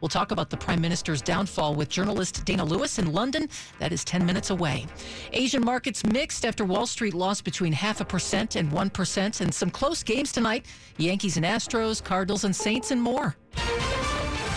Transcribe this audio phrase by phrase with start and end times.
[0.00, 3.48] We'll talk about the Prime Minister's downfall with journalist Dana Lewis in London.
[3.78, 4.86] That is 10 minutes away.
[5.32, 9.70] Asian markets mixed after Wall Street lost between half a percent and 1%, and some
[9.70, 10.66] close games tonight
[10.98, 13.36] Yankees and Astros, Cardinals and Saints, and more.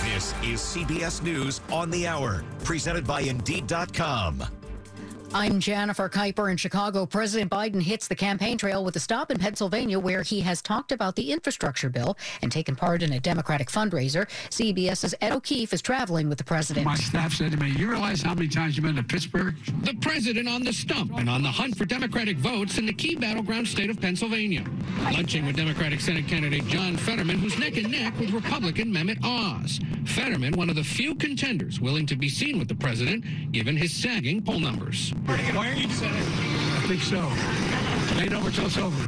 [0.04, 4.44] This is CBS News on the Hour, presented by Indeed.com.
[5.36, 7.08] I'm Jennifer Kuiper in Chicago.
[7.08, 10.92] President Biden hits the campaign trail with a stop in Pennsylvania where he has talked
[10.92, 14.30] about the infrastructure bill and taken part in a Democratic fundraiser.
[14.52, 16.86] CBS's Ed O'Keefe is traveling with the president.
[16.86, 19.56] My staff said to me, You realize how many times you've been to Pittsburgh?
[19.82, 23.16] The president on the stump and on the hunt for Democratic votes in the key
[23.16, 24.64] battleground state of Pennsylvania.
[25.14, 29.80] Lunching with Democratic Senate candidate John Fetterman, who's neck and neck with Republican Mehmet Oz.
[30.06, 33.92] Fetterman, one of the few contenders willing to be seen with the president, given his
[33.92, 35.12] sagging poll numbers.
[35.26, 36.14] Why are you saying?
[36.14, 37.20] I think so.
[38.38, 39.08] Over till it's over.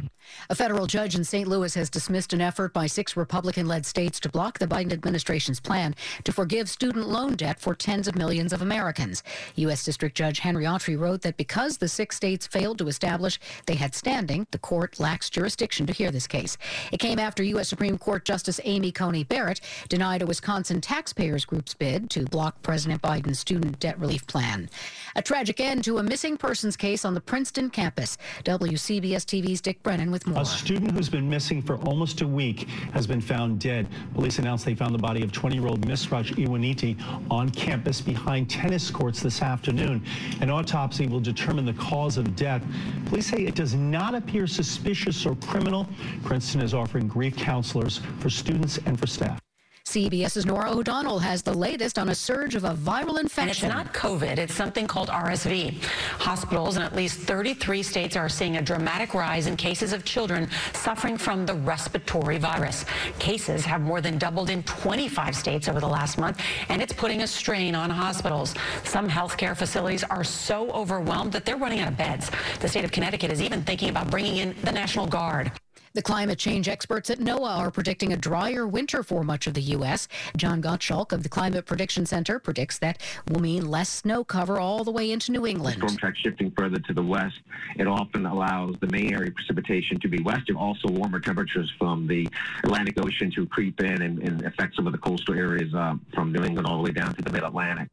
[0.50, 1.48] A federal judge in St.
[1.48, 5.60] Louis has dismissed an effort by six Republican led states to block the Biden administration's
[5.60, 9.22] plan to forgive student loan debt for tens of millions of Americans.
[9.56, 9.84] U.S.
[9.84, 13.94] District Judge Henry Autrey wrote that because the six states failed to establish they had
[13.94, 16.56] standing, the court lacks jurisdiction to hear this case.
[16.92, 17.68] It came after U.S.
[17.68, 23.02] Supreme Court Justice Amy Coney Barrett denied a Wisconsin taxpayers group's bid to block President
[23.02, 24.68] Biden's student debt relief plan.
[25.14, 28.18] A tragic end to a missing persons case on the Princeton campus.
[28.44, 30.42] WCBS TV's Dick Brennan with more.
[30.42, 33.86] A student who's been missing for almost a week has been found dead.
[34.14, 36.96] Police announced they found the body of 20-year-old Misrach Ewunetie
[37.30, 40.02] on campus behind tennis courts this afternoon.
[40.40, 42.62] An autopsy will determine the cause of death.
[43.06, 45.86] Police say it does not appear suspicious or criminal.
[46.24, 49.45] Princeton is offering grief counselors for students and for staff.
[49.86, 53.70] CBS's Norah O'Donnell has the latest on a surge of a viral infection.
[53.70, 55.80] And it's not COVID, it's something called RSV.
[56.18, 60.50] Hospitals in at least 33 states are seeing a dramatic rise in cases of children
[60.72, 62.84] suffering from the respiratory virus.
[63.20, 67.22] Cases have more than doubled in 25 states over the last month, and it's putting
[67.22, 68.54] a strain on hospitals.
[68.82, 72.28] Some healthcare facilities are so overwhelmed that they're running out of beds.
[72.58, 75.52] The state of Connecticut is even thinking about bringing in the National Guard.
[75.96, 79.62] The climate change experts at NOAA are predicting a drier winter for much of the
[79.62, 80.08] U.S.
[80.36, 84.84] John Gottschalck of the Climate Prediction Center predicts that will mean less snow cover all
[84.84, 85.78] the way into New England.
[85.78, 87.40] Storm track shifting further to the west,
[87.78, 92.06] it often allows the main area precipitation to be west and also warmer temperatures from
[92.06, 92.28] the
[92.64, 96.30] Atlantic Ocean to creep in and, and affect some of the coastal areas uh, from
[96.30, 97.88] New England all the way down to the mid-Atlantic.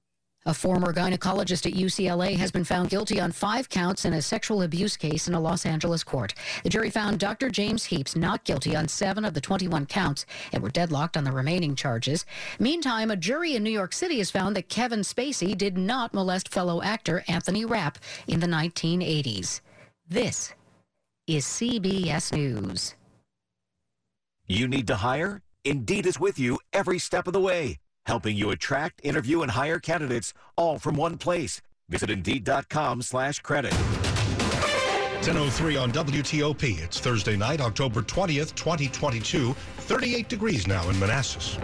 [0.46, 4.62] A former gynecologist at UCLA has been found guilty on five counts in a sexual
[4.62, 6.34] abuse case in a Los Angeles court.
[6.64, 7.50] The jury found Dr.
[7.50, 11.32] James Heaps not guilty on seven of the 21 counts and were deadlocked on the
[11.32, 12.26] remaining charges.
[12.60, 16.50] Meantime, a jury in New York City has found that Kevin Spacey did not molest
[16.50, 19.62] fellow actor Anthony Rapp in the 1980s.
[20.10, 20.54] This
[21.26, 22.96] is CBS News.
[24.46, 25.42] You need to hire?
[25.64, 29.80] Indeed is with you every step of the way helping you attract, interview, and hire
[29.80, 31.62] candidates all from one place.
[31.90, 33.74] Visit Indeed.com slash credit.
[35.24, 36.84] 10.03 on WTOP.
[36.84, 39.54] It's Thursday night, October 20th, 2022.
[39.54, 41.58] 38 degrees now in Manassas.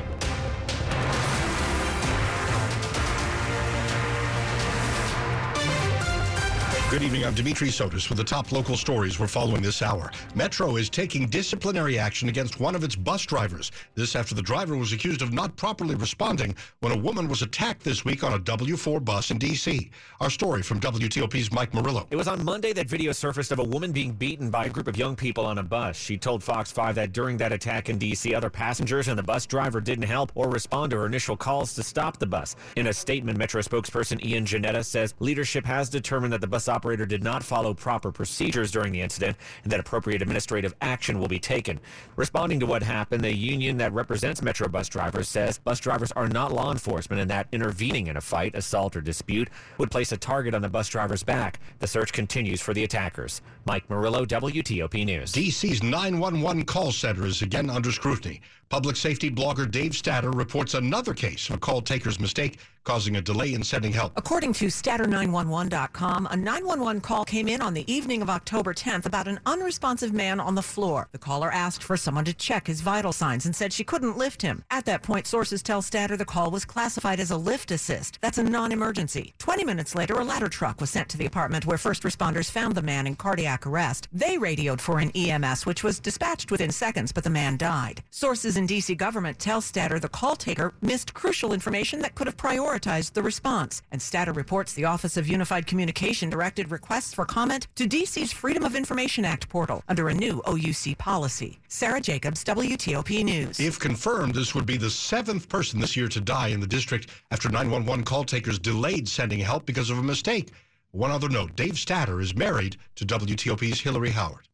[6.90, 7.24] Good evening.
[7.24, 10.12] I'm Dimitri Sotis with the top local stories we're following this hour.
[10.34, 13.72] Metro is taking disciplinary action against one of its bus drivers.
[13.94, 17.84] This after the driver was accused of not properly responding when a woman was attacked
[17.84, 19.92] this week on a W4 bus in D.C.
[20.20, 22.08] Our story from WTOP's Mike Murillo.
[22.10, 24.88] It was on Monday that video surfaced of a woman being beaten by a group
[24.88, 25.96] of young people on a bus.
[25.96, 29.46] She told Fox 5 that during that attack in D.C., other passengers and the bus
[29.46, 32.56] driver didn't help or respond to her initial calls to stop the bus.
[32.78, 37.06] In a statement, Metro spokesperson Ian Jannetta says leadership has determined that the bus operator
[37.06, 41.38] did not follow proper procedures during the incident and that appropriate administrative action will be
[41.38, 41.78] taken.
[42.16, 46.30] Responding to what happened, the union that represents Metro bus drivers says bus drivers are
[46.30, 50.18] not law enforcement and that intervening in a fight, assault, or dispute would place a
[50.18, 51.60] target on the bus driver's back.
[51.80, 53.42] The search continues for the attackers.
[53.66, 55.34] Mike Murillo, WTOP News.
[55.34, 58.40] DC's 911 call center is again under scrutiny.
[58.70, 63.22] Public safety blogger Dave Statter reports another case of a call taker's mistake causing a
[63.22, 64.14] delay in sending help.
[64.16, 69.06] According to Statter911.com, a 911 911 call came in on the evening of October 10th
[69.06, 71.08] about an unresponsive man on the floor.
[71.12, 74.42] The caller asked for someone to check his vital signs and said she couldn't lift
[74.42, 74.64] him.
[74.72, 78.18] At that point, sources tell Statter the call was classified as a lift assist.
[78.22, 79.34] That's a non-emergency.
[79.40, 82.76] 20 minutes later, a ladder truck was sent to the apartment where first responders found
[82.76, 84.08] the man in cardiac arrest.
[84.14, 88.04] They radioed for an EMS, which was dispatched within seconds, but the man died.
[88.10, 88.94] Sources in D.C.
[88.94, 93.82] government tell Statter the call taker missed crucial information that could have prioritized the response.
[93.90, 98.66] And Statter reports the Office of Unified Communication directed requests for comment to D.C.'s Freedom
[98.66, 101.58] of Information Act portal under a new OUC policy.
[101.70, 103.62] Sarah Jacobs, WTOP News.
[103.62, 107.10] If confirmed, this would be the seventh person this year to die in the district
[107.32, 110.52] after 911 call takers delayed sending help because of a mistake.
[110.92, 114.49] One other note Dave Statter is married to WTOP's Hillary Howard.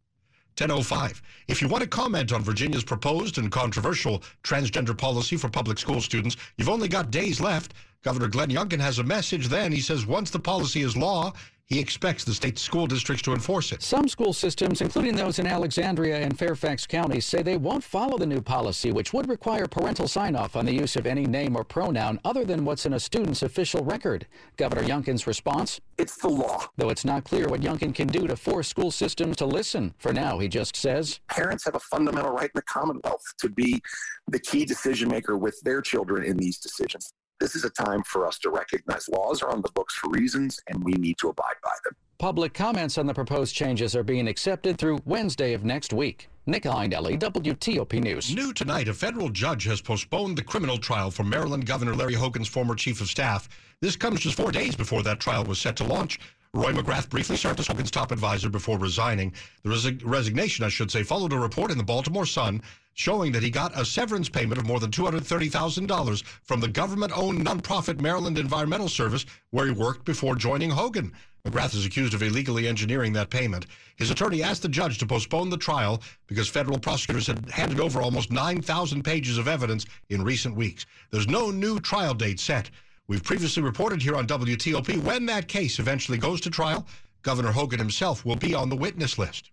[0.58, 1.22] 1005.
[1.50, 6.00] If you want to comment on Virginia's proposed and controversial transgender policy for public school
[6.00, 7.74] students, you've only got days left.
[8.04, 9.74] Governor Glenn Youngkin has a message then.
[9.74, 11.34] He says once the policy is law,
[11.68, 13.82] he expects the state school districts to enforce it.
[13.82, 18.26] Some school systems, including those in Alexandria and Fairfax counties, say they won't follow the
[18.26, 21.64] new policy, which would require parental sign off on the use of any name or
[21.64, 24.28] pronoun other than what's in a student's official record.
[24.58, 25.82] Governor Youngkin's response?
[25.98, 26.68] It's the law.
[26.78, 29.96] Though it's not clear what Youngkin can do to force school systems to listen.
[29.98, 33.82] For now, he just says Parents have a fundamental right in the Commonwealth to be
[34.28, 37.12] the key decision maker with their children in these decisions.
[37.40, 40.60] This is a time for us to recognize laws are on the books for reasons
[40.68, 41.94] and we need to abide by them.
[42.18, 46.30] Public comments on the proposed changes are being accepted through Wednesday of next week.
[46.48, 48.34] Nick Iannelli, WTOP News.
[48.34, 52.48] New tonight, a federal judge has postponed the criminal trial for Maryland Governor Larry Hogan's
[52.48, 53.50] former chief of staff.
[53.82, 56.20] This comes just four days before that trial was set to launch.
[56.56, 59.34] Roy McGrath briefly served as Hogan's top advisor before resigning.
[59.64, 62.62] The resi- resignation, I should say, followed a report in the Baltimore Sun
[62.94, 68.00] showing that he got a severance payment of more than $230,000 from the government-owned nonprofit
[68.00, 71.12] Maryland Environmental Service, where he worked before joining Hogan.
[71.46, 73.66] McGrath is accused of illegally engineering that payment.
[73.98, 78.02] His attorney asked the judge to postpone the trial because federal prosecutors had handed over
[78.02, 80.86] almost 9,000 pages of evidence in recent weeks.
[81.12, 82.70] There's no new trial date set.
[83.08, 86.88] We've previously reported here on WTOP when that case eventually goes to trial,
[87.22, 89.52] Governor Hogan himself will be on the witness list.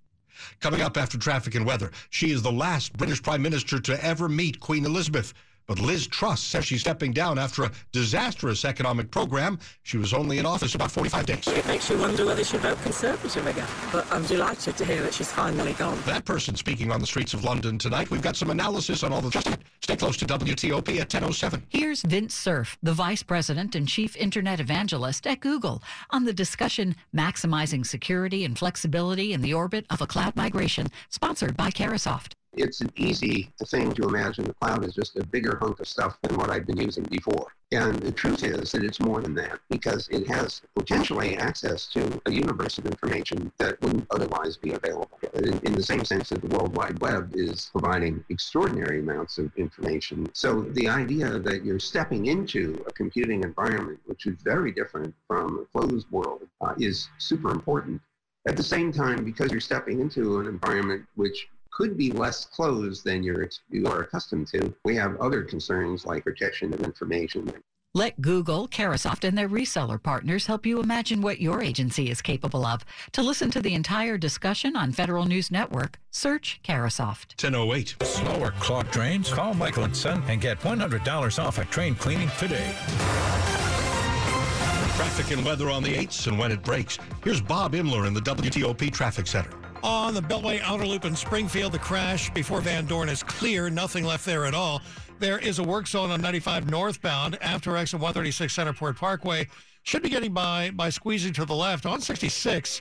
[0.61, 4.27] Coming up after traffic and weather, she is the last British Prime Minister to ever
[4.27, 5.35] meet Queen Elizabeth.
[5.67, 9.59] But Liz Truss says she's stepping down after a disastrous economic program.
[9.82, 11.47] She was only in office about 45 days.
[11.49, 13.69] It makes you wonder whether she'll vote Conservative again.
[13.93, 15.99] But I'm delighted to hear that she's finally gone.
[16.06, 18.11] That person speaking on the streets of London tonight.
[18.11, 19.31] We've got some analysis on all the.
[19.31, 19.49] Just
[19.81, 21.62] stay close to WTOP at 10:07.
[21.69, 26.97] Here's Vint Cerf, the vice president and chief internet evangelist at Google, on the discussion
[27.15, 32.32] maximizing security and flexibility in the orbit of a cloud migration, sponsored by Carahsoft.
[32.55, 36.19] It's an easy thing to imagine the cloud is just a bigger hunk of stuff
[36.21, 37.47] than what I've been using before.
[37.73, 42.21] And the truth is that it's more than that because it has potentially access to
[42.27, 45.19] a universe of information that wouldn't otherwise be available.
[45.33, 49.51] In, in, the same sense that the World Wide Web is providing extraordinary amounts of
[49.57, 50.29] information.
[50.35, 55.61] So the idea that you're stepping into a computing environment, which is very different from
[55.61, 58.03] a closed world, uh, is super important.
[58.47, 63.05] At the same time, because you're stepping into an environment which could be less closed
[63.05, 64.73] than you're, you are accustomed to.
[64.85, 67.53] We have other concerns like protection of information.
[67.95, 72.65] Let Google, Carahsoft, and their reseller partners help you imagine what your agency is capable
[72.65, 72.87] of.
[73.13, 77.43] To listen to the entire discussion on Federal News Network, search Carahsoft.
[77.43, 77.97] 1008.
[78.03, 79.31] Slower clogged drains?
[79.31, 82.75] Call Michael and Son and get $100 off a train cleaning today.
[84.97, 86.99] Traffic and weather on the 8s and when it breaks.
[87.23, 89.51] Here's Bob Imler in the WTOP Traffic Center.
[89.82, 93.69] On the Beltway Outer Loop in Springfield, the crash before Van Dorn is clear.
[93.69, 94.81] Nothing left there at all.
[95.19, 99.48] There is a work zone on 95 northbound after exit 136 Centerport Parkway.
[99.82, 102.81] Should be getting by by squeezing to the left on 66.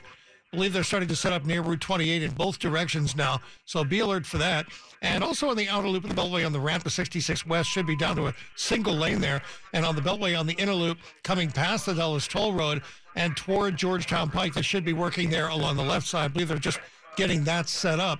[0.52, 3.82] I believe they're starting to set up near Route 28 in both directions now, so
[3.82, 4.66] be alert for that.
[5.00, 7.68] And also on the outer loop of the Beltway on the ramp to 66 West
[7.68, 9.42] should be down to a single lane there.
[9.72, 12.82] And on the Beltway on the inner loop coming past the Dulles Toll Road
[13.16, 16.24] and toward Georgetown Pike, they should be working there along the left side.
[16.24, 16.80] I believe they're just
[17.16, 18.18] getting that set up.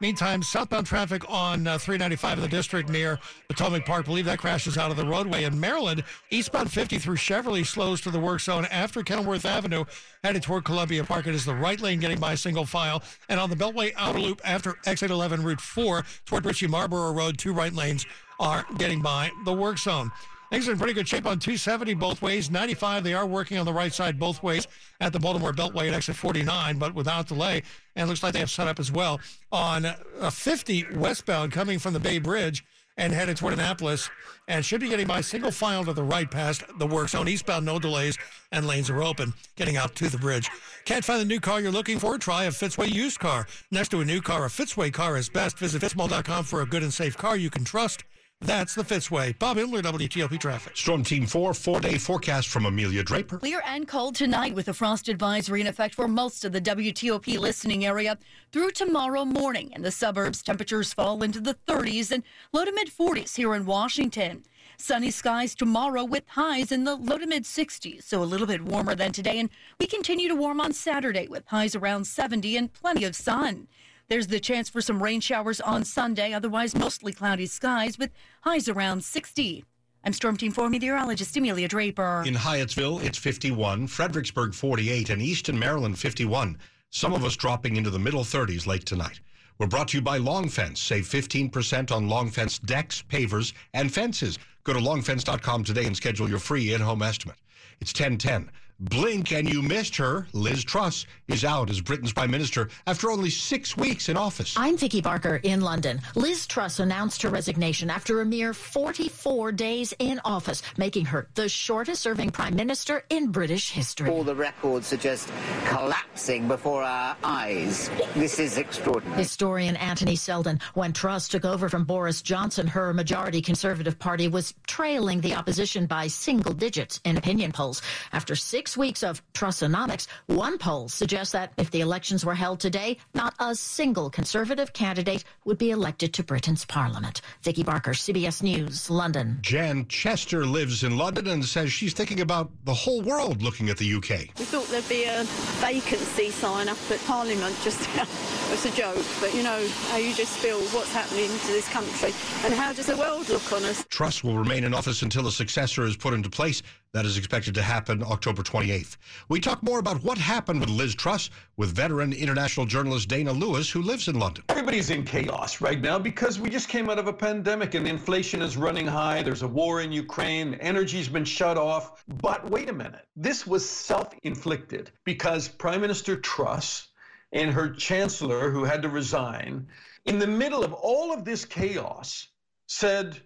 [0.00, 4.04] Meantime, southbound traffic on uh, 395 in the district near Potomac Park.
[4.04, 5.44] believe that crashes out of the roadway.
[5.44, 9.84] In Maryland, eastbound 50 through Cheverly slows to the work zone after Kenilworth Avenue,
[10.22, 11.28] headed toward Columbia Park.
[11.28, 13.02] It is the right lane getting by single file.
[13.28, 17.38] And on the Beltway outer loop after exit 11, Route 4 toward Ritchie Marlboro Road,
[17.38, 18.04] two right lanes
[18.40, 20.10] are getting by the work zone.
[20.54, 22.48] Things are in pretty good shape on 270 both ways.
[22.48, 24.68] 95, they are working on the right side both ways
[25.00, 27.64] at the Baltimore Beltway at exit 49, but without delay.
[27.96, 29.20] And looks like they have set up as well
[29.50, 29.84] on
[30.20, 32.64] a 50 westbound coming from the Bay Bridge
[32.96, 34.08] and headed toward Annapolis
[34.46, 37.26] and should be getting by single file to the right past the work zone.
[37.26, 38.16] Eastbound, no delays,
[38.52, 39.34] and lanes are open.
[39.56, 40.48] Getting out to the bridge.
[40.84, 42.16] Can't find the new car you're looking for?
[42.16, 43.48] Try a Fitzway used car.
[43.72, 45.58] Next to a new car, a Fitzway car is best.
[45.58, 48.04] Visit fitzmall.com for a good and safe car you can trust.
[48.44, 49.38] That's the Fitzway.
[49.38, 50.76] Bob Imler, WTOP Traffic.
[50.76, 53.38] Storm Team 4, four day forecast from Amelia Draper.
[53.38, 57.38] Clear and cold tonight with a frost advisory in effect for most of the WTOP
[57.38, 58.18] listening area
[58.52, 59.72] through tomorrow morning.
[59.74, 62.22] In the suburbs, temperatures fall into the 30s and
[62.52, 64.44] low to mid 40s here in Washington.
[64.76, 68.62] Sunny skies tomorrow with highs in the low to mid 60s, so a little bit
[68.62, 69.40] warmer than today.
[69.40, 69.48] And
[69.80, 73.68] we continue to warm on Saturday with highs around 70 and plenty of sun.
[74.08, 78.10] There's the chance for some rain showers on Sunday, otherwise mostly cloudy skies with
[78.42, 79.64] highs around 60.
[80.04, 82.22] I'm Storm Team 4 meteorologist Amelia Draper.
[82.26, 86.58] In Hyattsville, it's 51, Fredericksburg 48, and Easton, Maryland 51.
[86.90, 89.20] Some of us dropping into the middle 30s late tonight.
[89.56, 90.80] We're brought to you by Long Fence.
[90.80, 94.38] Save 15% on Long Fence decks, pavers, and fences.
[94.64, 97.36] Go to longfence.com today and schedule your free in-home estimate.
[97.80, 98.50] It's 1010.
[98.90, 100.26] Blink and you missed her.
[100.34, 104.54] Liz Truss is out as Britain's prime minister after only six weeks in office.
[104.58, 106.02] I'm Vicky Barker in London.
[106.14, 111.48] Liz Truss announced her resignation after a mere 44 days in office, making her the
[111.48, 114.10] shortest serving prime minister in British history.
[114.10, 115.32] All the records are just
[115.66, 117.90] collapsing before our eyes.
[118.14, 119.16] This is extraordinary.
[119.16, 124.52] Historian Anthony Seldon, when Truss took over from Boris Johnson, her majority Conservative Party was
[124.66, 127.80] trailing the opposition by single digits in opinion polls.
[128.12, 132.58] After six six weeks of Trussonomics, one poll suggests that if the elections were held
[132.58, 137.20] today, not a single Conservative candidate would be elected to Britain's Parliament.
[137.42, 139.38] Vicky Barker, CBS News, London.
[139.42, 143.76] Jan Chester lives in London and says she's thinking about the whole world looking at
[143.76, 144.34] the UK.
[144.38, 145.22] We thought there'd be a
[145.62, 148.06] vacancy sign up at Parliament just now.
[148.52, 152.12] It's a joke, but you know how you just feel what's happening to this country
[152.44, 153.84] and how does the world look on us?
[153.88, 156.62] Truss will remain in office until a successor is put into place.
[156.94, 158.98] That is expected to happen October 28th.
[159.28, 163.68] We talk more about what happened with Liz Truss with veteran international journalist Dana Lewis,
[163.68, 164.44] who lives in London.
[164.48, 168.40] Everybody's in chaos right now because we just came out of a pandemic and inflation
[168.40, 169.24] is running high.
[169.24, 172.04] There's a war in Ukraine, energy's been shut off.
[172.06, 176.86] But wait a minute, this was self inflicted because Prime Minister Truss
[177.32, 179.66] and her chancellor, who had to resign,
[180.04, 182.28] in the middle of all of this chaos,
[182.68, 183.20] said,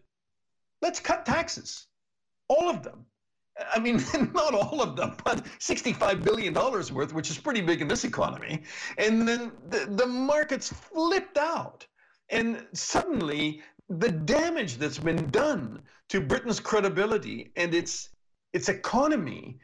[0.81, 1.87] let's cut taxes,
[2.49, 3.05] all of them.
[3.75, 4.03] I mean,
[4.35, 8.63] not all of them, but $65 billion worth, which is pretty big in this economy.
[8.97, 11.87] And then the, the markets flipped out.
[12.31, 18.11] And suddenly, the damage that's been done to Britain's credibility and its,
[18.53, 19.59] its economy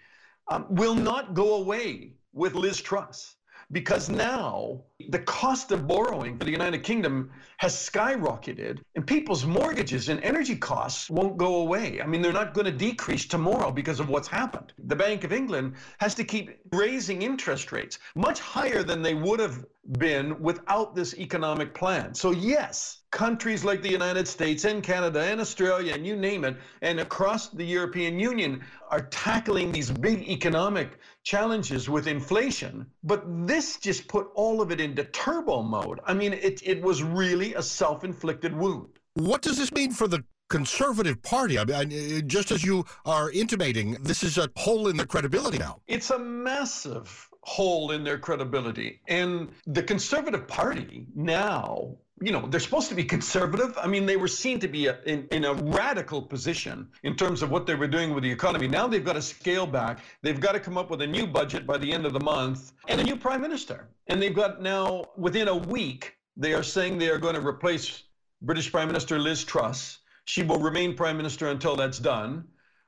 [0.48, 3.36] um, will not go away with Liz Truss
[3.72, 10.08] because now the cost of borrowing for the United Kingdom has skyrocketed and people's mortgages
[10.08, 12.00] and energy costs won't go away.
[12.00, 14.72] I mean, they're not going to decrease tomorrow because of what's happened.
[14.78, 19.40] The Bank of England has to keep raising interest rates much higher than they would
[19.40, 19.64] have
[19.98, 22.14] been without this economic plan.
[22.14, 26.56] So, yes, countries like the United States and Canada and Australia and you name it,
[26.82, 32.86] and across the European Union are tackling these big economic challenges with inflation.
[33.02, 36.00] But this just put all of it into turbo mode.
[36.04, 38.98] I mean, it, it was really a self inflicted wound.
[39.14, 41.58] What does this mean for the Conservative Party?
[41.58, 45.58] I mean, uh, just as you are intimating, this is a hole in their credibility
[45.58, 45.80] now.
[45.86, 49.00] It's a massive hole in their credibility.
[49.08, 53.76] And the Conservative Party now you know, they're supposed to be conservative.
[53.76, 57.42] I mean, they were seen to be a, in, in a radical position in terms
[57.42, 58.68] of what they were doing with the economy.
[58.68, 59.98] Now they've got to scale back.
[60.22, 62.72] They've got to come up with a new budget by the end of the month
[62.88, 63.88] and a new prime minister.
[64.06, 68.04] And they've got now, within a week, they are saying they are going to replace
[68.42, 69.98] British Prime Minister Liz Truss.
[70.24, 72.44] She will remain prime minister until that's done.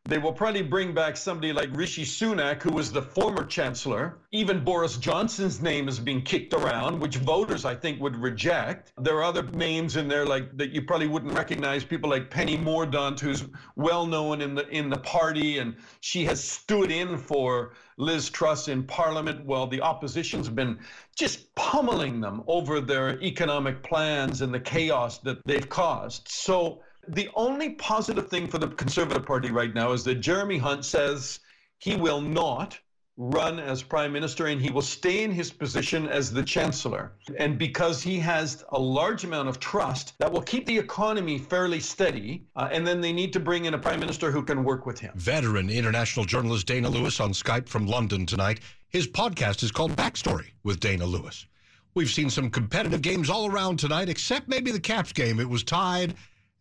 [0.09, 4.19] They will probably bring back somebody like Rishi Sunak, who was the former chancellor.
[4.31, 8.93] Even Boris Johnson's name is being kicked around, which voters, I think, would reject.
[8.99, 11.83] There are other names in there like that you probably wouldn't recognize.
[11.83, 16.43] People like Penny Mordaunt, who's well known in the in the party, and she has
[16.43, 20.79] stood in for Liz Truss in Parliament while the opposition's been
[21.17, 26.29] just pummeling them over their economic plans and the chaos that they've caused.
[26.29, 30.85] So the only positive thing for the Conservative Party right now is that Jeremy Hunt
[30.85, 31.41] says
[31.79, 32.79] he will not
[33.19, 37.13] run as prime minister and he will stay in his position as the chancellor.
[37.39, 41.81] And because he has a large amount of trust, that will keep the economy fairly
[41.81, 42.45] steady.
[42.57, 44.99] Uh, and then they need to bring in a prime minister who can work with
[44.99, 45.13] him.
[45.17, 48.61] Veteran international journalist Dana Lewis on Skype from London tonight.
[48.89, 51.47] His podcast is called Backstory with Dana Lewis.
[51.95, 55.41] We've seen some competitive games all around tonight, except maybe the Caps game.
[55.41, 56.15] It was tied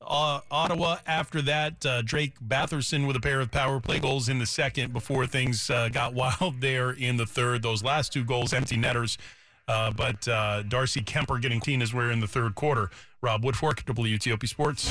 [0.00, 1.84] uh, Ottawa after that.
[1.84, 5.70] Uh, Drake Batherson with a pair of power play goals in the second before things
[5.70, 7.62] uh, got wild there in the third.
[7.62, 9.16] Those last two goals, empty netters.
[9.66, 12.90] Uh, but uh, Darcy Kuemper getting teen as we're in the third quarter.
[13.22, 14.90] Rob Woodfork, WTOP Sports.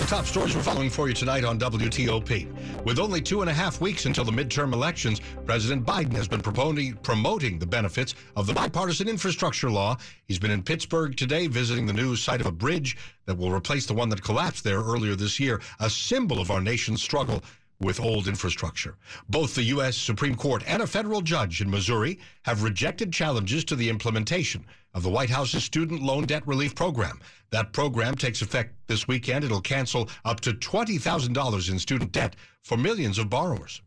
[0.00, 2.84] The top stories we're following for you tonight on WTOP.
[2.84, 6.42] With only two and a half weeks until the midterm elections, President Biden has been
[6.42, 9.96] promoting, promoting the benefits of the bipartisan infrastructure law.
[10.26, 12.96] He's been in Pittsburgh today visiting the new site of a bridge
[13.26, 16.60] that will replace the one that collapsed there earlier this year, a symbol of our
[16.60, 17.42] nation's struggle
[17.82, 18.96] with old infrastructure.
[19.28, 19.96] Both the U.S.
[19.96, 25.02] Supreme Court and a federal judge in Missouri have rejected challenges to the implementation of
[25.02, 27.20] the White House's student loan debt relief program.
[27.50, 29.44] That program takes effect this weekend.
[29.44, 33.82] It'll cancel up to $20,000 in student debt for millions of borrowers.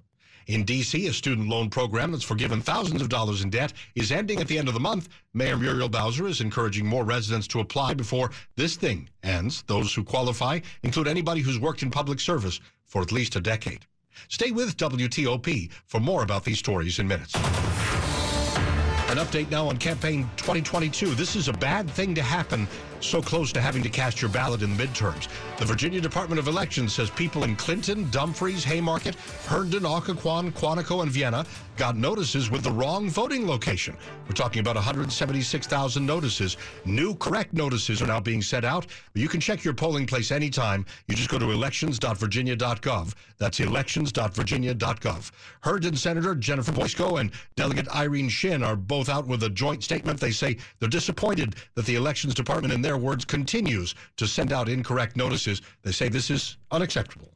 [0.47, 4.39] In D.C., a student loan program that's forgiven thousands of dollars in debt is ending
[4.39, 5.09] at the end of the month.
[5.33, 9.63] Mayor Muriel Bowser is encouraging more residents to apply before this thing ends.
[9.65, 13.87] Those who qualify include anybody who's worked in public service for at least a decade.
[14.27, 17.35] Stay with WTOP for more about these stories in minutes.
[19.07, 21.15] An update now on campaign 2022.
[21.15, 22.67] This is a bad thing to happen
[23.05, 25.27] so close to having to cast your ballot in the midterms.
[25.57, 29.15] The Virginia Department of Elections says people in Clifton, Dumfries, Haymarket,
[29.45, 31.45] Herndon, Occoquan, Quantico, and Vienna
[31.77, 33.97] got notices with the wrong voting location.
[34.27, 36.57] We're talking about 176,000 notices.
[36.85, 38.87] New correct notices are now being sent out.
[39.13, 40.85] You can check your polling place anytime.
[41.07, 43.13] You just go to elections.virginia.gov.
[43.37, 45.31] That's elections.virginia.gov.
[45.61, 50.19] Herndon Senator Jennifer Boysko and Delegate Irene Shin are both out with a joint statement.
[50.19, 54.69] They say they're disappointed that the Elections Department, in their words, continues to send out
[54.69, 55.61] incorrect notices.
[55.83, 57.29] They say this is unacceptable.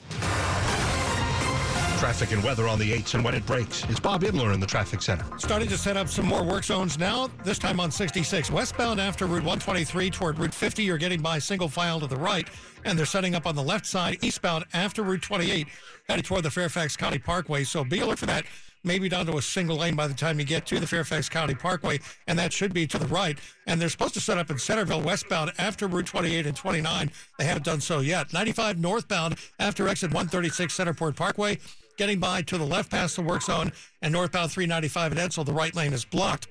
[2.00, 3.84] Traffic and weather on the 8s and when it breaks.
[3.90, 5.26] It's Bob Imler in the traffic center.
[5.38, 8.50] Starting to set up some more work zones now, this time on 66.
[8.52, 12.48] Westbound after Route 123 toward Route 50, you're getting by single file to the right,
[12.86, 15.68] and they're setting up on the left side eastbound after Route 28,
[16.08, 17.66] headed toward the Fairfax County Parkway.
[17.66, 18.46] So be alert for that.
[18.84, 21.54] Maybe down to a single lane by the time you get to the Fairfax County
[21.54, 23.38] Parkway, and that should be to the right.
[23.68, 27.12] And they're supposed to set up in Centreville westbound after Route 28 and 29.
[27.38, 28.32] They haven't done so yet.
[28.32, 31.58] 95 northbound after exit 136 Centerport Parkway
[31.98, 35.46] getting by to the left past the work zone and northbound 395 at Edsall.
[35.46, 36.48] The right lane is blocked.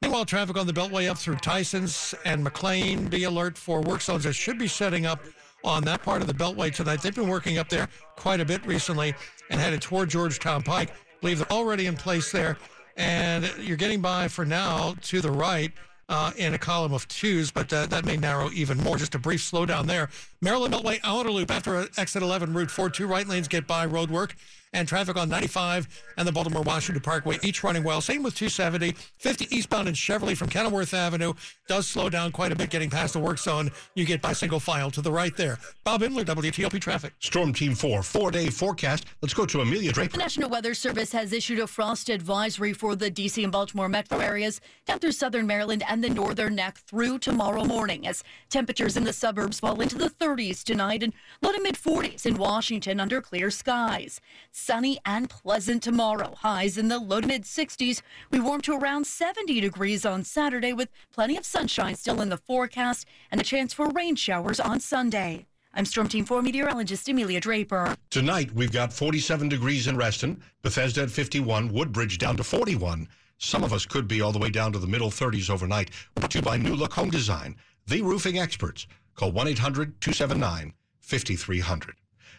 [0.00, 3.06] Meanwhile, traffic on the Beltway up through Tysons and McLean.
[3.08, 5.20] Be alert for work zones that should be setting up
[5.64, 7.02] on that part of the Beltway tonight.
[7.02, 9.14] They've been working up there quite a bit recently
[9.50, 10.94] and headed toward Georgetown Pike.
[11.20, 12.56] Believe they're already in place there.
[12.96, 15.72] And you're getting by for now to the right
[16.08, 18.96] uh, in a column of twos, but uh, that may narrow even more.
[18.96, 20.08] Just a brief slowdown there.
[20.40, 24.10] Maryland Beltway outer loop after exit 11, Route 4, two right lanes get by road
[24.10, 24.36] work
[24.76, 28.00] and traffic on 95 and the Baltimore Washington Parkway, each running well.
[28.00, 28.92] Same with 270.
[29.18, 31.32] 50 eastbound in Cheverly from Kenilworth Avenue
[31.66, 33.70] does slow down quite a bit getting past the work zone.
[33.94, 35.58] You get by single file to the right there.
[35.82, 37.14] Bob Imler, WTOP Traffic.
[37.20, 39.06] Storm Team 4, four day forecast.
[39.22, 40.12] Let's go to Amelia Draper.
[40.12, 43.42] The National Weather Service has issued a frost advisory for the D.C.
[43.42, 48.06] and Baltimore metro areas down through southern Maryland and the northern neck through tomorrow morning
[48.06, 52.26] as temperatures in the suburbs fall into the 30s tonight and low to mid 40s
[52.26, 54.20] in Washington under clear skies.
[54.66, 56.34] Sunny and pleasant tomorrow.
[56.38, 58.02] Highs in the low to mid 60s.
[58.32, 62.36] We warm to around 70 degrees on Saturday with plenty of sunshine still in the
[62.36, 65.46] forecast and a chance for rain showers on Sunday.
[65.72, 67.94] I'm Storm Team 4 meteorologist Amelia Draper.
[68.10, 73.06] Tonight, we've got 47 degrees in Reston, Bethesda at 51, Woodbridge down to 41.
[73.38, 75.90] Some of us could be all the way down to the middle 30s overnight.
[76.16, 77.54] Brought to you by New Look Home Design,
[77.86, 78.88] the roofing experts.
[79.14, 81.94] Call 1 800 279 5300.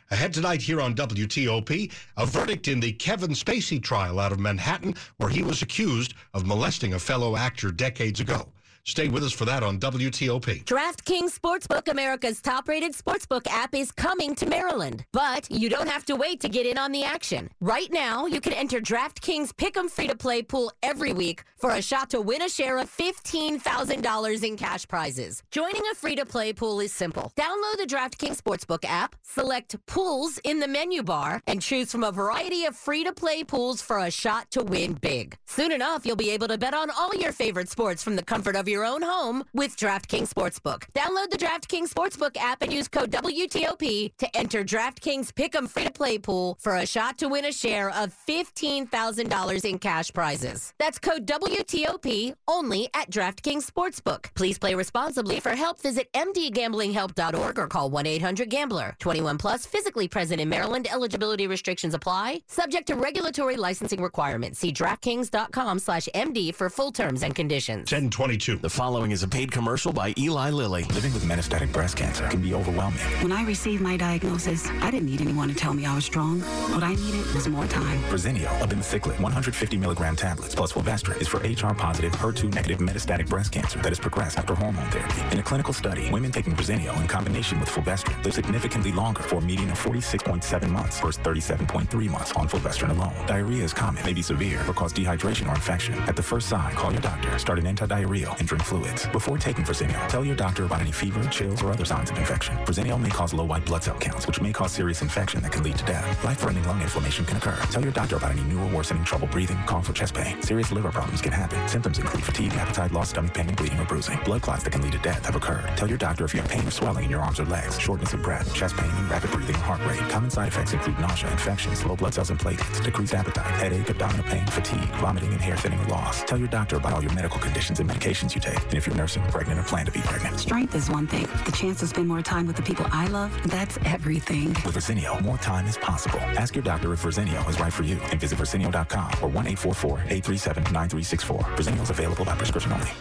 [0.09, 4.95] Ahead tonight here on WTOP, a verdict in the Kevin Spacey trial out of Manhattan,
[5.17, 8.47] where he was accused of molesting a fellow actor decades ago.
[8.87, 10.63] Stay with us for that on WTOP.
[10.63, 15.03] DraftKings Sportsbook, America's top rated sportsbook app, is coming to Maryland.
[15.11, 17.49] But you don't have to wait to get in on the action.
[17.59, 21.81] Right now, you can enter DraftKings Pick'em free to play pool every week for a
[21.81, 25.43] shot to win a share of $15,000 in cash prizes.
[25.51, 27.33] Joining a free to play pool is simple.
[27.35, 32.11] Download the DraftKings Sportsbook app, select pools in the menu bar, and choose from a
[32.13, 35.35] variety of free to play pools for a shot to win big.
[35.45, 38.55] Soon enough, you'll be able to bet on all your favorite sports from the comfort
[38.55, 40.83] of your own home with DraftKings Sportsbook.
[40.93, 45.91] Download the DraftKings Sportsbook app and use code WTOP to enter DraftKings Pick'em free to
[45.91, 50.73] play pool for a shot to win a share of $15,000 in cash prizes.
[50.77, 54.33] That's code WTOP only at DraftKings Sportsbook.
[54.35, 55.39] Please play responsibly.
[55.39, 58.95] For help, visit mdgamblinghelp.org or call 1-800-GAMBLER.
[58.99, 60.87] 21 plus, physically present in Maryland.
[60.91, 62.41] Eligibility restrictions apply.
[62.47, 64.59] Subject to regulatory licensing requirements.
[64.59, 67.91] See DraftKings.com slash MD for full terms and conditions.
[67.91, 68.57] 1022.
[68.67, 70.83] The following is a paid commercial by Eli Lilly.
[70.93, 72.99] Living with metastatic breast cancer can be overwhelming.
[73.23, 76.41] When I received my diagnosis, I didn't need anyone to tell me I was strong.
[76.41, 77.97] What I needed was more time.
[78.11, 83.53] Verzenio, abemaciclib, 150 milligram tablets plus fulvestrant is for HR positive, HER2 negative metastatic breast
[83.53, 85.21] cancer that has progressed after hormone therapy.
[85.31, 89.37] In a clinical study, women taking Verzenio in combination with fulvestrant live significantly longer for
[89.37, 93.15] a median of 46.7 months versus 37.3 months on fulvestrant alone.
[93.27, 95.93] Diarrhea is common, may be severe, or cause dehydration or infection.
[95.99, 99.07] At the first sign, call your doctor, start an antidiarrheal, and drink fluids.
[99.07, 102.55] Before taking Verzenio, tell your doctor about any fever, chills, or other signs of infection.
[102.65, 105.63] Verzenio may cause low white blood cell counts, which may cause serious infection that can
[105.63, 106.23] lead to death.
[106.23, 107.57] Life-threatening lung inflammation can occur.
[107.71, 110.41] Tell your doctor about any new or worsening trouble breathing, cough, or chest pain.
[110.41, 111.67] Serious liver problems can happen.
[111.67, 114.19] Symptoms include fatigue, appetite loss, stomach pain, bleeding or bruising.
[114.25, 115.65] Blood clots that can lead to death have occurred.
[115.75, 118.13] Tell your doctor if you have pain or swelling in your arms or legs, shortness
[118.13, 119.99] of breath, chest pain, rapid breathing heart rate.
[120.09, 124.25] Common side effects include nausea, infections, low blood cells and platelets, decreased appetite, headache, abdominal
[124.25, 126.23] pain, fatigue, vomiting, and hair thinning or loss.
[126.23, 128.95] Tell your doctor about all your medical conditions and medications you take, and if you're
[128.95, 130.39] nursing, pregnant, or plan to be pregnant.
[130.39, 131.27] Strength is one thing.
[131.45, 134.49] The chance to spend more time with the people I love, that's everything.
[134.65, 136.19] With Verzenio, more time is possible.
[136.37, 141.57] Ask your doctor if Verzenio is right for you and visit Verzenio.com or 1-844-837-9364.
[141.57, 142.91] Verzenio is available by prescription only.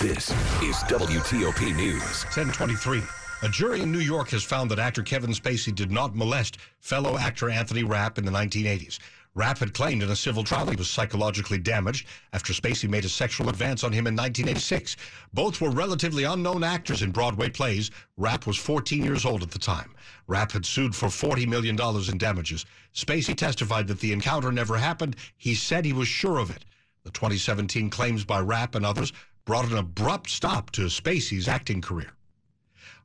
[0.00, 0.30] This
[0.62, 2.24] is WTOP News.
[2.36, 3.02] 1023.
[3.44, 7.18] A jury in New York has found that actor Kevin Spacey did not molest fellow
[7.18, 9.00] actor Anthony Rapp in the 1980s.
[9.34, 13.08] Rapp had claimed in a civil trial he was psychologically damaged after Spacey made a
[13.08, 14.96] sexual advance on him in 1986.
[15.32, 17.90] Both were relatively unknown actors in Broadway plays.
[18.18, 19.94] Rapp was 14 years old at the time.
[20.26, 22.66] Rapp had sued for $40 million in damages.
[22.94, 25.16] Spacey testified that the encounter never happened.
[25.38, 26.66] He said he was sure of it.
[27.04, 29.14] The 2017 claims by Rapp and others
[29.46, 32.12] brought an abrupt stop to Spacey's acting career.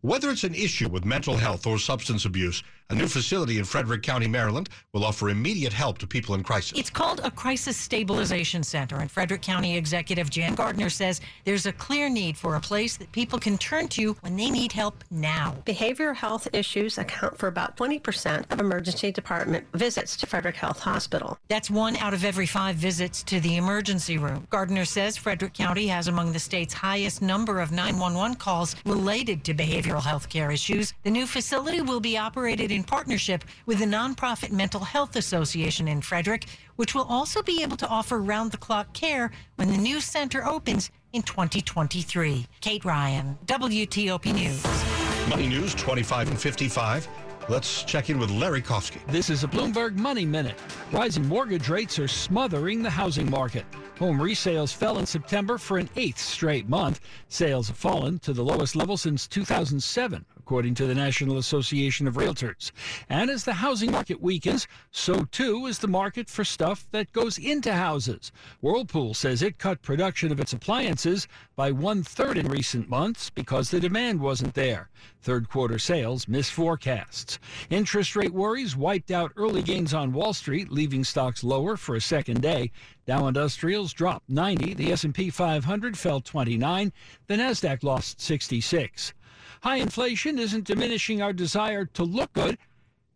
[0.01, 4.01] Whether it's an issue with mental health or substance abuse, a new facility in Frederick
[4.01, 6.77] County, Maryland will offer immediate help to people in crisis.
[6.77, 11.73] It's called a Crisis Stabilization Center, and Frederick County Executive Jan Gardner says there's a
[11.73, 15.55] clear need for a place that people can turn to when they need help now.
[15.65, 21.37] Behavioral health issues account for about 20% of emergency department visits to Frederick Health Hospital.
[21.49, 24.47] That's one out of every five visits to the emergency room.
[24.49, 29.53] Gardner says Frederick County has among the state's highest number of 911 calls related to
[29.53, 30.93] behavioral health care issues.
[31.03, 36.01] The new facility will be operated in partnership with the nonprofit Mental Health Association in
[36.01, 40.01] Frederick, which will also be able to offer round the clock care when the new
[40.01, 42.47] center opens in 2023.
[42.61, 45.29] Kate Ryan, WTOP News.
[45.29, 47.07] Money News 25 and 55.
[47.49, 48.99] Let's check in with Larry Kofsky.
[49.07, 50.55] This is a Bloomberg Money Minute.
[50.91, 53.65] Rising mortgage rates are smothering the housing market.
[53.99, 56.99] Home resales fell in September for an eighth straight month.
[57.29, 62.13] Sales have fallen to the lowest level since 2007, according to the National Association of
[62.13, 62.71] Realtors.
[63.09, 67.37] And as the housing market weakens, so too is the market for stuff that goes
[67.37, 68.31] into houses.
[68.61, 73.69] Whirlpool says it cut production of its appliances by one third in recent months because
[73.69, 74.89] the demand wasn't there.
[75.21, 77.39] Third quarter sales missed forecasts.
[77.69, 82.01] Interest rate worries wiped out early gains on Wall Street, leaving stocks lower for a
[82.01, 82.71] second day.
[83.05, 86.93] Dow Industrials dropped 90, the S&P 500 fell 29,
[87.27, 89.13] the Nasdaq lost 66.
[89.61, 92.57] High inflation isn't diminishing our desire to look good.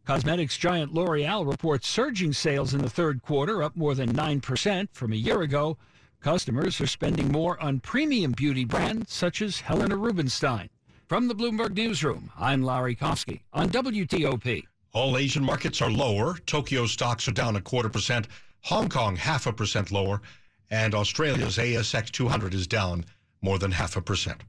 [0.05, 5.13] Cosmetics giant L'Oreal reports surging sales in the third quarter, up more than 9% from
[5.13, 5.77] a year ago.
[6.19, 10.69] Customers are spending more on premium beauty brands such as Helena Rubinstein.
[11.07, 14.63] From the Bloomberg Newsroom, I'm Larry Kofsky on WTOP.
[14.93, 16.35] All Asian markets are lower.
[16.45, 18.27] Tokyo stocks are down a quarter percent.
[18.61, 20.21] Hong Kong half a percent lower.
[20.69, 23.05] And Australia's ASX 200 is down
[23.41, 24.41] more than half a percent.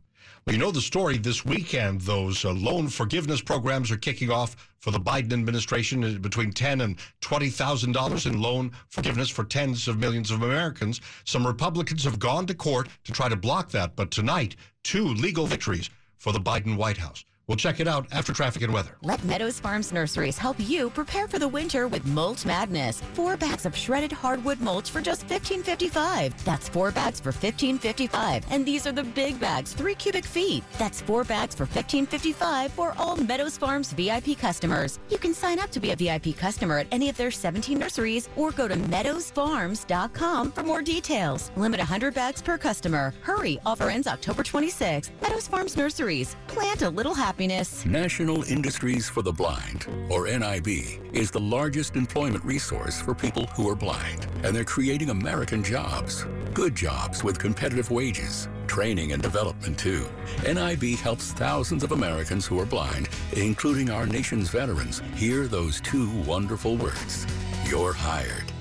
[0.50, 2.00] You know the story this weekend.
[2.00, 6.80] Those uh, loan forgiveness programs are kicking off for the Biden administration uh, between ten
[6.80, 11.00] and twenty thousand dollars in loan forgiveness for tens of millions of Americans.
[11.24, 15.46] Some Republicans have gone to court to try to block that, but tonight, two legal
[15.46, 17.24] victories for the Biden White House.
[17.48, 18.96] We'll check it out after traffic and weather.
[19.02, 23.02] Let Meadows Farms Nurseries help you prepare for the winter with Mulch Madness.
[23.14, 26.36] Four bags of shredded hardwood mulch for just $15.55.
[26.44, 28.44] That's four bags for $15.55.
[28.50, 30.62] And these are the big bags, three cubic feet.
[30.78, 35.00] That's four bags for $15.55 for all Meadows Farms VIP customers.
[35.10, 38.28] You can sign up to be a VIP customer at any of their 17 nurseries
[38.36, 41.50] or go to meadowsfarms.com for more details.
[41.56, 43.12] Limit 100 bags per customer.
[43.22, 45.10] Hurry, offer ends October 26th.
[45.20, 46.36] Meadows Farms Nurseries.
[46.46, 47.86] Plant a little happiness.
[47.86, 50.68] National Industries for the Blind, or NIB,
[51.14, 56.26] is the largest employment resource for people who are blind, and they're creating American jobs.
[56.52, 60.04] Good jobs with competitive wages, training and development too.
[60.46, 66.10] NIB helps thousands of Americans who are blind, including our nation's veterans, hear those two
[66.26, 67.26] wonderful words.
[67.64, 68.51] You're hired.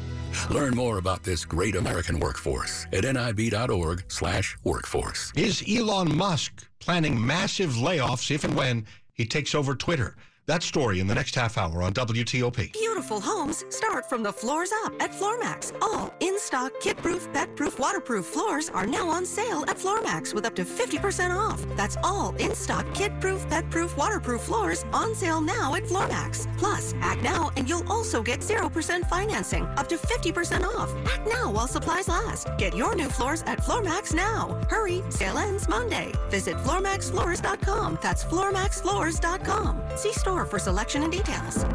[0.49, 5.31] Learn more about this great American workforce at nib.org slash workforce.
[5.35, 10.15] Is Elon Musk planning massive layoffs if and when he takes over Twitter?
[10.47, 12.73] That story in the next half hour on WTOP.
[12.73, 15.71] Beautiful homes start from the floors up at Floormax.
[15.84, 20.65] All in-stock, kid-proof, pet-proof, waterproof floors are now on sale at Floormax with up to
[20.65, 21.63] 50% off.
[21.77, 26.47] That's all in-stock, kid-proof, pet-proof, waterproof floors on sale now at Floormax.
[26.58, 30.91] Plus, act now and you'll also get 0% financing, up to 50% off.
[31.06, 32.47] Act now while supplies last.
[32.58, 34.60] Get your new floors at Floormax now.
[34.69, 36.12] Hurry, sale ends Monday.
[36.32, 37.99] Visit FloorMaxFloors.com.
[38.01, 39.82] That's FloorMaxFloors.com.
[39.97, 41.65] See store for selection and details.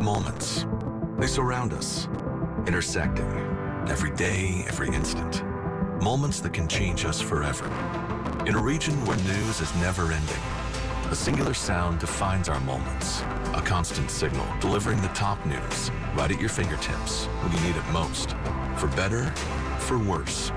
[0.00, 0.66] Moments.
[1.18, 2.06] They surround us,
[2.66, 3.26] intersecting
[3.88, 5.42] every day, every instant.
[6.02, 7.66] Moments that can change us forever.
[8.46, 10.42] In a region where news is never ending,
[11.10, 13.20] a singular sound defines our moments.
[13.54, 17.86] A constant signal delivering the top news right at your fingertips when you need it
[17.92, 18.36] most.
[18.76, 19.30] For better,
[19.80, 20.52] for worse.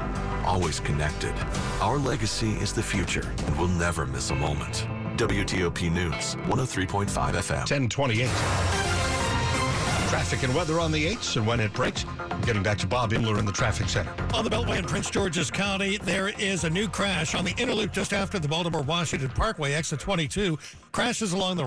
[0.45, 1.33] Always connected.
[1.81, 4.87] Our legacy is the future, and we'll never miss a moment.
[5.17, 7.57] WTOP News, 103.5 FM.
[7.57, 8.27] 1028.
[10.09, 12.05] Traffic and weather on the 8s and when it breaks.
[12.45, 14.13] Getting back to Bob Imler in the traffic center.
[14.35, 17.73] On the Beltway in Prince George's County, there is a new crash on the inner
[17.73, 20.57] loop just after the Baltimore Washington Parkway, exit 22.
[20.91, 21.65] Crashes along the